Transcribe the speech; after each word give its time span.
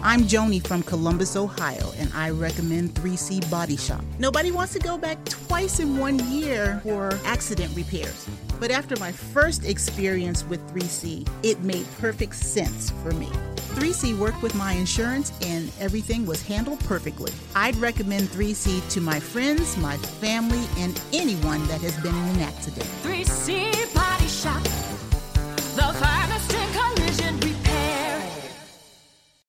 I'm 0.00 0.22
Joni 0.22 0.64
from 0.64 0.84
Columbus, 0.84 1.34
Ohio, 1.34 1.90
and 1.98 2.10
I 2.14 2.30
recommend 2.30 2.94
3C 2.94 3.50
Body 3.50 3.76
Shop. 3.76 4.04
Nobody 4.20 4.52
wants 4.52 4.72
to 4.74 4.78
go 4.78 4.96
back 4.96 5.22
twice 5.24 5.80
in 5.80 5.98
one 5.98 6.20
year 6.30 6.80
for 6.84 7.18
accident 7.24 7.74
repairs. 7.74 8.28
But 8.60 8.70
after 8.70 8.94
my 9.00 9.10
first 9.10 9.64
experience 9.64 10.44
with 10.44 10.60
3C, 10.72 11.28
it 11.42 11.60
made 11.62 11.84
perfect 11.98 12.36
sense 12.36 12.90
for 13.02 13.10
me. 13.12 13.26
3C 13.74 14.16
worked 14.16 14.40
with 14.40 14.54
my 14.54 14.72
insurance 14.72 15.32
and 15.42 15.70
everything 15.80 16.26
was 16.26 16.42
handled 16.42 16.78
perfectly. 16.80 17.32
I'd 17.56 17.76
recommend 17.76 18.28
3C 18.28 18.88
to 18.92 19.00
my 19.00 19.18
friends, 19.18 19.76
my 19.78 19.96
family, 19.96 20.64
and 20.78 21.00
anyone 21.12 21.66
that 21.66 21.80
has 21.80 21.96
been 22.00 22.14
in 22.14 22.36
an 22.36 22.40
accident. 22.42 22.86
3C 23.02 23.92
Body 23.94 24.28
Shop, 24.28 24.62
the 25.74 25.92
finest 25.98 26.52
in 26.52 26.72
collision. 26.72 27.47